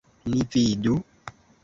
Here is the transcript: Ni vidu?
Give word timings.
Ni 0.33 0.41
vidu? 0.55 0.95